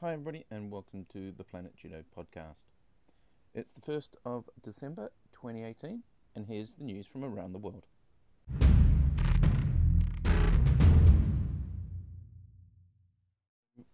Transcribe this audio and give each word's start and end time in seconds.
Hi, 0.00 0.12
everybody, 0.12 0.44
and 0.52 0.70
welcome 0.70 1.06
to 1.12 1.32
the 1.36 1.42
Planet 1.42 1.74
Judo 1.74 2.04
podcast. 2.16 2.60
It's 3.52 3.72
the 3.72 3.80
1st 3.80 4.10
of 4.24 4.44
December 4.62 5.10
2018, 5.32 6.04
and 6.36 6.46
here's 6.46 6.68
the 6.78 6.84
news 6.84 7.04
from 7.04 7.24
around 7.24 7.50
the 7.50 7.58
world. 7.58 7.84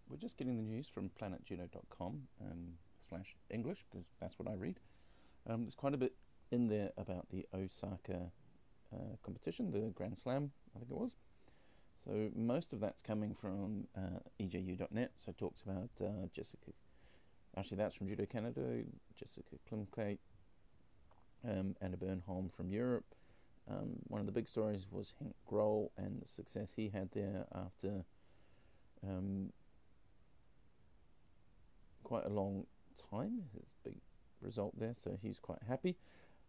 We're 0.06 0.18
just 0.20 0.36
getting 0.36 0.59
the 0.59 0.62
news 0.62 0.88
from 0.93 1.11
planetjudo.com 1.18 2.21
um, 2.43 2.68
slash 3.09 3.34
English, 3.48 3.86
because 3.91 4.05
that's 4.21 4.39
what 4.39 4.46
I 4.46 4.57
read. 4.57 4.80
Um, 5.48 5.62
there's 5.62 5.75
quite 5.75 5.95
a 5.95 5.96
bit 5.96 6.12
in 6.50 6.68
there 6.68 6.91
about 6.98 7.30
the 7.30 7.46
Osaka 7.55 8.30
uh, 8.95 9.16
competition, 9.23 9.71
the 9.71 9.91
Grand 9.95 10.18
Slam, 10.18 10.52
I 10.77 10.80
think 10.80 10.91
it 10.91 10.98
was. 10.98 11.16
So 12.05 12.29
most 12.36 12.73
of 12.73 12.80
that's 12.80 13.00
coming 13.02 13.34
from 13.41 13.86
uh, 13.96 14.21
EJU.net. 14.41 15.12
So 15.25 15.30
it 15.30 15.39
talks 15.39 15.62
about 15.62 15.89
uh, 16.00 16.26
Jessica. 16.35 16.72
Actually, 17.57 17.79
that's 17.79 17.95
from 17.95 18.08
Judo 18.08 18.26
Canada. 18.26 18.82
Jessica 19.17 19.57
Klimkait, 19.71 20.18
um, 21.48 21.76
Anna 21.81 21.96
Bernholm 21.96 22.53
from 22.54 22.71
Europe. 22.71 23.07
Um, 23.71 23.96
one 24.09 24.21
of 24.21 24.26
the 24.26 24.32
big 24.32 24.46
stories 24.46 24.86
was 24.90 25.14
Henk 25.22 25.32
Grol 25.50 25.90
and 25.96 26.21
the 26.21 26.29
success 26.29 26.68
he 26.76 26.90
had 26.90 27.09
there 27.14 27.46
after 27.54 28.04
um, 29.03 29.50
quite 32.03 32.27
a 32.27 32.28
long 32.28 32.67
time. 33.11 33.45
His 33.55 33.64
big 33.83 33.97
result 34.42 34.78
there, 34.78 34.95
so 35.03 35.17
he's 35.23 35.39
quite 35.39 35.61
happy. 35.67 35.97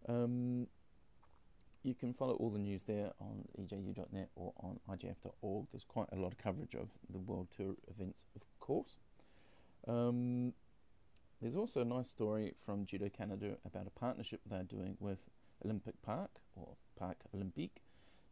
Um, 0.10 0.68
you 1.86 1.94
can 1.94 2.14
follow 2.14 2.34
all 2.34 2.50
the 2.50 2.60
news 2.60 2.82
there 2.88 3.12
on 3.22 3.46
eju.net 3.62 4.30
or 4.36 4.54
on 4.60 4.80
ijf.org. 4.90 5.68
There's 5.72 5.86
quite 5.88 6.08
a 6.12 6.16
lot 6.16 6.32
of 6.32 6.38
coverage 6.40 6.74
of 6.74 6.90
the 7.12 7.20
World 7.20 7.48
Tour 7.56 7.76
events, 7.90 8.26
of 8.36 8.42
course. 8.60 8.96
Um, 9.88 10.54
there's 11.42 11.56
also 11.56 11.82
a 11.82 11.86
nice 11.86 12.10
story 12.10 12.56
from 12.66 12.88
Judo 12.88 13.10
Canada 13.10 13.58
about 13.66 13.86
a 13.86 14.00
partnership 14.00 14.42
they're 14.50 14.64
doing 14.64 14.98
with 15.00 15.20
Olympic 15.64 16.02
Park 16.02 16.32
or 16.56 16.70
Parc 16.98 17.18
Olympique 17.36 17.82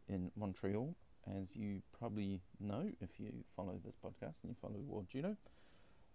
in 0.08 0.32
Montreal. 0.36 0.94
As 1.40 1.54
you 1.54 1.80
probably 1.96 2.40
know 2.60 2.90
if 3.00 3.08
you 3.18 3.32
follow 3.54 3.80
this 3.84 3.94
podcast 4.04 4.42
and 4.42 4.50
you 4.50 4.56
follow 4.60 4.78
World 4.86 5.06
Judo, 5.10 5.36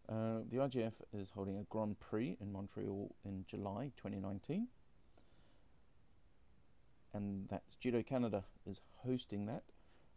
uh, 0.10 0.40
the 0.52 0.58
IJF 0.58 0.94
is 1.14 1.30
holding 1.34 1.58
a 1.58 1.64
Grand 1.70 2.00
Prix 2.00 2.38
in 2.42 2.52
Montreal 2.52 3.16
in 3.24 3.46
July 3.48 3.92
2019 3.98 4.68
and 7.14 7.48
that's 7.50 7.76
Judo 7.76 8.04
Canada 8.04 8.44
is 8.66 8.82
hosting 9.04 9.46
that. 9.48 9.64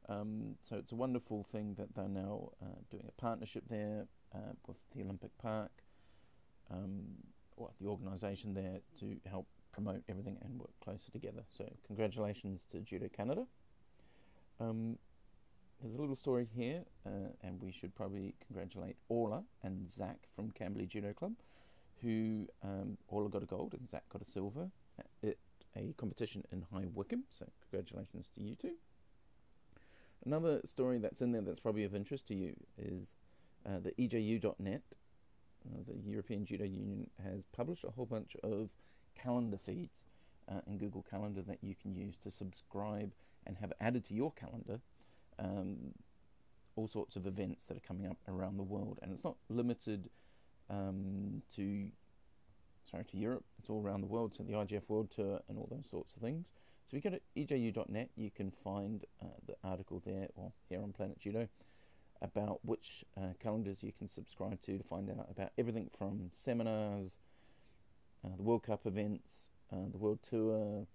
Um, 0.08 0.56
so 0.68 0.76
it's 0.76 0.92
a 0.92 0.96
wonderful 0.96 1.46
thing 1.52 1.74
that 1.78 1.94
they're 1.94 2.08
now 2.08 2.50
uh, 2.60 2.80
doing 2.90 3.04
a 3.08 3.20
partnership 3.20 3.64
there 3.68 4.06
uh, 4.34 4.52
with 4.66 4.76
the 4.94 5.02
Olympic 5.02 5.30
Park, 5.38 5.70
um, 6.70 7.02
or 7.56 7.70
the 7.80 7.86
organisation 7.86 8.54
there 8.54 8.80
to 9.00 9.16
help 9.28 9.46
promote 9.72 10.02
everything 10.08 10.38
and 10.42 10.58
work 10.58 10.72
closer 10.82 11.10
together. 11.12 11.42
So 11.50 11.70
congratulations 11.86 12.66
to 12.72 12.80
Judo 12.80 13.08
Canada. 13.08 13.46
Um, 14.60 14.98
there's 15.80 15.94
a 15.94 16.00
little 16.00 16.16
story 16.16 16.46
here, 16.54 16.84
uh, 17.06 17.30
and 17.42 17.60
we 17.60 17.72
should 17.72 17.94
probably 17.94 18.34
congratulate 18.46 18.96
Orla 19.08 19.42
and 19.62 19.90
Zach 19.90 20.18
from 20.36 20.50
Camberley 20.50 20.86
Judo 20.86 21.12
Club, 21.12 21.32
who 22.00 22.46
um, 22.62 22.96
Orla 23.08 23.28
got 23.28 23.42
a 23.42 23.46
gold 23.46 23.74
and 23.74 23.88
Zach 23.90 24.04
got 24.12 24.22
a 24.22 24.30
silver. 24.30 24.70
A 25.76 25.94
competition 25.96 26.44
in 26.52 26.66
High 26.72 26.86
Wycombe, 26.92 27.24
so 27.30 27.46
congratulations 27.70 28.28
to 28.34 28.42
you 28.42 28.54
two. 28.54 28.74
Another 30.24 30.60
story 30.64 30.98
that's 30.98 31.20
in 31.20 31.32
there 31.32 31.40
that's 31.42 31.60
probably 31.60 31.84
of 31.84 31.94
interest 31.94 32.28
to 32.28 32.34
you 32.34 32.54
is 32.78 33.16
uh, 33.66 33.78
the 33.78 33.92
EJU.net, 33.92 34.82
uh, 35.66 35.78
the 35.86 36.10
European 36.10 36.44
Judo 36.44 36.64
Union, 36.64 37.08
has 37.22 37.44
published 37.56 37.84
a 37.84 37.90
whole 37.90 38.06
bunch 38.06 38.36
of 38.42 38.68
calendar 39.14 39.58
feeds 39.58 40.04
uh, 40.48 40.60
in 40.66 40.78
Google 40.78 41.04
Calendar 41.08 41.42
that 41.42 41.58
you 41.62 41.74
can 41.80 41.94
use 41.94 42.16
to 42.22 42.30
subscribe 42.30 43.12
and 43.46 43.56
have 43.56 43.72
added 43.80 44.04
to 44.06 44.14
your 44.14 44.32
calendar 44.32 44.80
um, 45.38 45.92
all 46.76 46.88
sorts 46.88 47.16
of 47.16 47.26
events 47.26 47.64
that 47.64 47.76
are 47.76 47.86
coming 47.86 48.06
up 48.06 48.18
around 48.28 48.56
the 48.56 48.62
world. 48.62 48.98
And 49.02 49.12
it's 49.12 49.24
not 49.24 49.36
limited 49.48 50.08
um, 50.70 51.42
to 51.56 51.88
sorry, 52.90 53.04
to 53.04 53.16
Europe. 53.16 53.44
It's 53.58 53.70
all 53.70 53.82
around 53.82 54.00
the 54.00 54.06
world, 54.06 54.34
so 54.36 54.42
the 54.42 54.52
IJF 54.52 54.82
World 54.88 55.10
Tour 55.14 55.40
and 55.48 55.58
all 55.58 55.68
those 55.70 55.86
sorts 55.90 56.14
of 56.14 56.22
things. 56.22 56.46
So 56.90 56.96
if 56.96 57.04
you 57.04 57.10
go 57.10 57.16
to 57.16 57.72
eju.net, 57.72 58.10
you 58.16 58.30
can 58.30 58.52
find 58.62 59.04
uh, 59.22 59.26
the 59.46 59.54
article 59.64 60.02
there, 60.04 60.28
or 60.36 60.52
here 60.68 60.82
on 60.82 60.92
Planet 60.92 61.18
Judo, 61.18 61.48
about 62.20 62.60
which 62.64 63.04
uh, 63.16 63.32
calendars 63.42 63.82
you 63.82 63.92
can 63.98 64.08
subscribe 64.08 64.60
to 64.62 64.78
to 64.78 64.84
find 64.84 65.10
out 65.10 65.28
about 65.30 65.52
everything 65.58 65.90
from 65.96 66.28
seminars, 66.30 67.18
uh, 68.24 68.36
the 68.36 68.42
World 68.42 68.62
Cup 68.62 68.86
events, 68.86 69.48
uh, 69.72 69.88
the 69.90 69.98
World 69.98 70.18
Tour, 70.28 70.86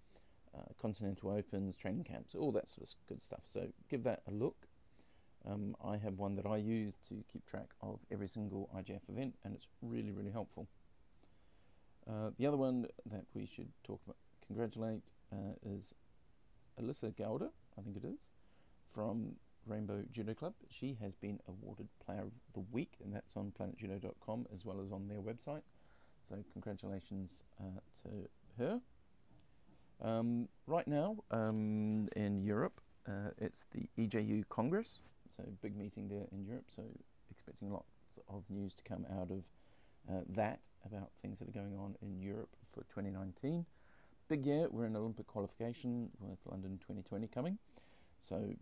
uh, 0.56 0.60
Continental 0.80 1.30
Opens, 1.30 1.76
training 1.76 2.04
camps, 2.04 2.34
all 2.34 2.52
that 2.52 2.68
sort 2.68 2.88
of 2.88 2.94
good 3.08 3.22
stuff. 3.22 3.42
So 3.46 3.68
give 3.90 4.04
that 4.04 4.22
a 4.26 4.30
look. 4.30 4.56
Um, 5.48 5.76
I 5.84 5.96
have 5.96 6.18
one 6.18 6.36
that 6.36 6.46
I 6.46 6.56
use 6.56 6.94
to 7.08 7.22
keep 7.32 7.46
track 7.48 7.68
of 7.80 7.98
every 8.10 8.28
single 8.28 8.68
IJF 8.76 9.00
event, 9.08 9.34
and 9.44 9.54
it's 9.54 9.66
really, 9.82 10.10
really 10.10 10.30
helpful. 10.30 10.66
Uh, 12.08 12.30
the 12.38 12.46
other 12.46 12.56
one 12.56 12.86
that 13.10 13.24
we 13.34 13.46
should 13.54 13.68
talk 13.84 14.00
about, 14.04 14.16
congratulate, 14.46 15.02
uh, 15.32 15.52
is 15.66 15.92
Alyssa 16.80 17.14
Gowder, 17.16 17.50
I 17.78 17.82
think 17.82 17.96
it 17.96 18.04
is, 18.04 18.18
from 18.94 19.32
Rainbow 19.66 20.02
Judo 20.12 20.32
Club. 20.32 20.54
She 20.70 20.96
has 21.02 21.14
been 21.16 21.38
awarded 21.46 21.86
Player 22.04 22.22
of 22.22 22.32
the 22.54 22.64
Week, 22.72 22.92
and 23.04 23.14
that's 23.14 23.36
on 23.36 23.52
planetjudo.com 23.58 24.46
as 24.54 24.64
well 24.64 24.80
as 24.84 24.90
on 24.90 25.06
their 25.06 25.20
website. 25.20 25.62
So, 26.28 26.36
congratulations 26.52 27.30
uh, 27.60 27.80
to 28.02 28.28
her. 28.58 28.80
Um, 30.00 30.48
right 30.66 30.86
now 30.86 31.16
um, 31.30 32.08
in 32.16 32.42
Europe, 32.42 32.80
uh, 33.06 33.30
it's 33.38 33.64
the 33.72 33.88
EJU 33.98 34.44
Congress, 34.48 35.00
so 35.36 35.44
big 35.60 35.76
meeting 35.76 36.08
there 36.08 36.26
in 36.32 36.46
Europe. 36.46 36.66
So, 36.74 36.82
expecting 37.30 37.70
lots 37.70 37.86
of 38.28 38.44
news 38.48 38.72
to 38.74 38.82
come 38.84 39.04
out 39.20 39.30
of 39.30 39.42
uh, 40.08 40.20
that 40.28 40.60
about 40.84 41.10
things 41.22 41.38
that 41.38 41.48
are 41.48 41.52
going 41.52 41.76
on 41.76 41.96
in 42.02 42.20
Europe 42.20 42.54
for 42.72 42.80
2019. 42.84 43.64
Big 44.28 44.46
year, 44.46 44.68
we're 44.70 44.86
in 44.86 44.96
Olympic 44.96 45.26
qualification 45.26 46.10
with 46.20 46.38
London 46.46 46.78
2020 46.82 47.26
coming. 47.28 47.58
So 48.28 48.54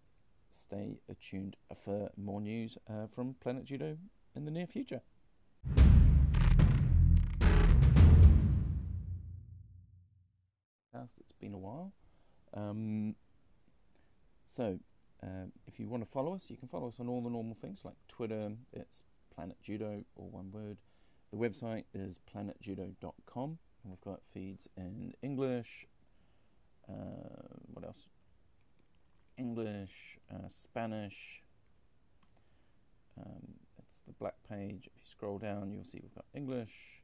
stay 0.59 0.99
attuned 1.09 1.57
for 1.85 2.11
more 2.17 2.41
news 2.41 2.77
uh, 2.89 3.07
from 3.15 3.35
Planet 3.41 3.65
Judo 3.65 3.97
in 4.35 4.45
the 4.45 4.51
near 4.51 4.67
future. 4.67 5.01
It's 10.95 11.33
been 11.41 11.53
a 11.53 11.59
while. 11.59 11.93
Um, 12.55 13.15
so, 14.47 14.79
uh, 15.23 15.47
if 15.67 15.79
you 15.79 15.89
want 15.89 16.03
to 16.03 16.11
follow 16.11 16.35
us, 16.35 16.43
you 16.49 16.57
can 16.57 16.69
follow 16.69 16.89
us 16.89 16.95
on 16.99 17.09
all 17.09 17.21
the 17.21 17.31
normal 17.31 17.57
things 17.61 17.81
like 17.85 17.95
Twitter, 18.09 18.53
it's 18.73 19.03
Planet 19.35 19.57
Judo, 19.63 20.03
or 20.15 20.29
one 20.31 20.51
word. 20.51 20.79
The 21.33 21.37
website 21.37 21.85
is 21.93 22.19
planetjudo.com, 22.33 23.59
and 23.83 23.91
we've 23.91 24.01
got 24.01 24.21
feeds 24.33 24.69
in 24.77 25.13
English, 25.23 25.87
uh, 26.89 26.93
what 27.73 27.85
else? 27.85 28.09
English, 29.37 30.19
uh, 30.33 30.49
Spanish. 30.49 31.43
Um, 33.19 33.55
it's 33.79 34.03
the 34.07 34.13
black 34.13 34.35
page. 34.49 34.87
If 34.87 34.93
you 34.95 35.11
scroll 35.11 35.39
down, 35.39 35.73
you'll 35.73 35.85
see 35.85 36.01
we've 36.03 36.15
got 36.15 36.27
English, 36.35 37.03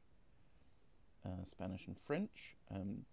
uh, 1.25 1.43
Spanish, 1.49 1.87
and 1.87 1.97
French. 2.07 2.55
Um, 2.73 3.05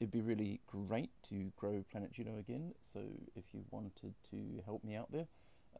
it'd 0.00 0.10
be 0.10 0.22
really 0.22 0.60
great 0.66 1.10
to 1.28 1.52
grow 1.56 1.84
Planet 1.90 2.12
Judo 2.12 2.38
again. 2.38 2.72
So 2.92 3.00
if 3.36 3.44
you 3.52 3.64
wanted 3.70 4.14
to 4.30 4.62
help 4.64 4.82
me 4.82 4.96
out 4.96 5.12
there, 5.12 5.26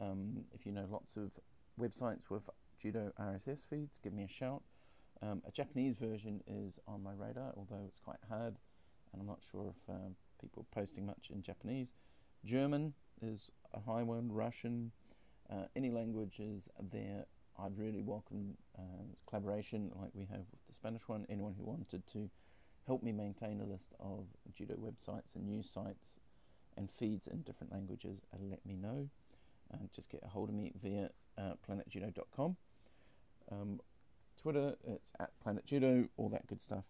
um, 0.01 0.45
if 0.53 0.67
you 0.67 0.73
know 0.73 0.87
lots 0.91 1.17
of 1.17 1.31
websites 1.81 2.29
with 2.31 2.43
judo 2.81 3.13
RSS 3.19 3.65
feeds, 3.69 3.99
give 4.03 4.13
me 4.13 4.25
a 4.25 4.29
shout. 4.29 4.63
Um, 5.25 5.43
a 5.47 5.51
Japanese 5.51 5.95
version 5.95 6.43
is 6.47 6.75
on 6.87 7.03
my 7.03 7.13
radar, 7.15 7.53
although 7.57 7.85
it's 7.89 8.01
quite 8.01 8.19
hard, 8.29 8.57
and 9.13 9.21
I'm 9.21 9.27
not 9.27 9.39
sure 9.51 9.71
if 9.71 9.95
uh, 9.95 10.11
people 10.41 10.63
are 10.63 10.81
posting 10.81 11.07
much 11.07 11.29
in 11.31 11.43
Japanese. 11.43 11.89
German 12.45 12.93
is 13.23 13.51
a 13.73 13.81
high 13.81 14.03
one, 14.03 14.31
Russian, 14.31 14.93
uh, 15.51 15.65
any 15.77 15.91
languages 15.91 16.65
there. 16.93 17.25
I'd 17.59 17.79
really 17.79 18.03
welcome 18.03 18.57
uh, 18.79 19.05
collaboration 19.27 19.93
like 19.95 20.11
we 20.13 20.27
have 20.27 20.45
with 20.51 20.67
the 20.69 20.75
Spanish 20.75 21.03
one. 21.07 21.25
Anyone 21.31 21.55
who 21.57 21.65
wanted 21.65 22.03
to 22.13 22.29
help 22.87 23.03
me 23.03 23.13
maintain 23.13 23.61
a 23.61 23.65
list 23.65 23.95
of 24.01 24.27
judo 24.55 24.75
websites 24.75 25.37
and 25.37 25.47
news 25.47 25.71
sites 25.73 26.13
and 26.77 26.91
feeds 26.99 27.29
in 27.29 27.41
different 27.43 27.73
languages, 27.73 28.19
uh, 28.35 28.37
let 28.51 28.65
me 28.67 28.77
know. 28.77 29.09
just 29.97 30.11
get 30.11 30.21
a 30.23 30.29
hold 30.29 30.51
of 30.51 30.55
me 30.55 30.73
via 30.83 31.09
uh, 31.39 31.53
planetjudo.com. 31.67 32.57
Um, 33.51 33.81
Twitter, 34.45 34.75
it's 34.87 35.11
at 35.21 35.31
Planet 35.43 35.65
Judo, 35.65 36.07
all 36.19 36.29
that 36.29 36.47
good 36.47 36.61
stuff. 36.61 36.85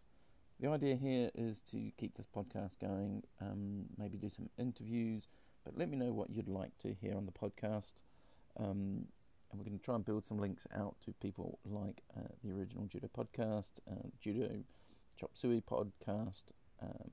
The 0.58 0.68
idea 0.68 0.96
here 0.96 1.30
is 1.36 1.60
to 1.70 1.92
keep 1.96 2.16
this 2.16 2.26
podcast 2.26 2.80
going, 2.80 3.22
um, 3.40 3.84
maybe 3.96 4.18
do 4.18 4.28
some 4.28 4.50
interviews, 4.58 5.28
but 5.64 5.78
let 5.78 5.88
me 5.88 5.96
know 5.96 6.12
what 6.12 6.30
you'd 6.30 6.48
like 6.48 6.76
to 6.78 6.92
hear 7.00 7.14
on 7.14 7.26
the 7.26 7.30
podcast. 7.30 7.92
Um, 8.58 9.06
and 9.52 9.60
we're 9.60 9.64
going 9.66 9.78
to 9.78 9.84
try 9.84 9.94
and 9.94 10.04
build 10.04 10.26
some 10.26 10.40
links 10.40 10.66
out 10.76 10.96
to 11.04 11.12
people 11.22 11.60
like 11.64 12.02
uh, 12.16 12.26
the 12.42 12.50
original 12.50 12.86
Judo 12.86 13.08
podcast, 13.16 13.70
uh, 13.88 14.08
Judo 14.20 14.50
Chop 15.16 15.30
Suey 15.34 15.60
podcast, 15.60 16.42
um, 16.82 17.08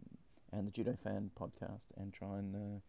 and 0.52 0.66
the 0.66 0.72
Judo 0.72 0.98
Fan 1.04 1.30
podcast, 1.40 1.86
and 1.98 2.12
try 2.12 2.40
and 2.40 2.56
uh, 2.56 2.80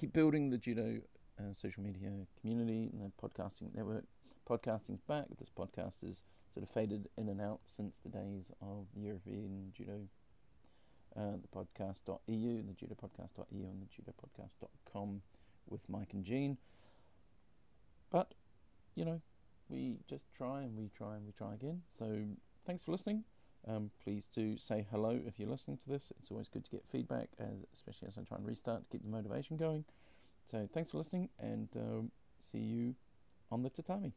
keep 0.00 0.14
building 0.14 0.48
the 0.48 0.56
Judo 0.56 1.00
uh, 1.38 1.52
social 1.52 1.82
media 1.82 2.08
community 2.40 2.88
and 2.94 3.02
the 3.02 3.28
podcasting 3.28 3.74
network. 3.74 4.04
Podcasting's 4.48 5.02
back. 5.02 5.26
This 5.38 5.50
podcast 5.54 5.96
is 6.02 6.22
sort 6.58 6.68
of 6.68 6.74
faded 6.74 7.08
in 7.16 7.28
and 7.28 7.40
out 7.40 7.60
since 7.76 7.94
the 8.02 8.08
days 8.08 8.42
of 8.60 8.86
the 8.96 9.02
European 9.02 9.72
Judo, 9.76 10.00
uh, 11.16 11.36
the 11.40 11.48
podcast.eu, 11.56 12.62
the 12.62 12.72
judo 12.74 12.96
podcast.eu, 12.96 13.64
and 13.64 13.80
the 13.80 13.86
judo 13.86 14.12
podcast.com 14.20 15.22
with 15.68 15.80
Mike 15.88 16.14
and 16.14 16.24
Jean. 16.24 16.56
But, 18.10 18.34
you 18.96 19.04
know, 19.04 19.20
we 19.68 19.98
just 20.08 20.24
try 20.36 20.62
and 20.62 20.76
we 20.76 20.90
try 20.96 21.14
and 21.14 21.26
we 21.26 21.32
try 21.32 21.54
again. 21.54 21.82
So 21.96 22.24
thanks 22.66 22.82
for 22.82 22.90
listening. 22.90 23.22
Um, 23.68 23.92
please 24.02 24.24
do 24.34 24.56
say 24.56 24.84
hello 24.90 25.20
if 25.26 25.38
you're 25.38 25.50
listening 25.50 25.78
to 25.84 25.88
this. 25.88 26.10
It's 26.18 26.32
always 26.32 26.48
good 26.48 26.64
to 26.64 26.70
get 26.72 26.82
feedback, 26.90 27.28
as 27.38 27.66
especially 27.72 28.08
as 28.08 28.18
I 28.18 28.22
try 28.22 28.36
and 28.36 28.46
restart 28.46 28.82
to 28.82 28.88
keep 28.90 29.04
the 29.04 29.10
motivation 29.10 29.56
going. 29.56 29.84
So 30.50 30.68
thanks 30.74 30.90
for 30.90 30.98
listening, 30.98 31.28
and 31.38 31.68
um, 31.76 32.10
see 32.50 32.58
you 32.58 32.94
on 33.52 33.62
the 33.62 33.70
tatami. 33.70 34.12